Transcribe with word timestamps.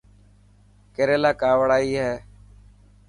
ڪيريلا 0.95 1.31
ڪاوڙائي 1.41 1.89
هي. 2.03 2.13